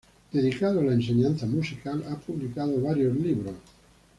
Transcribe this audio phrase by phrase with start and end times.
[0.31, 3.53] Dedicado a la enseñanza musical, ha publicado varios libros.